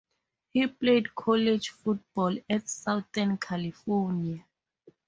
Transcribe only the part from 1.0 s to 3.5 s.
college football at Southern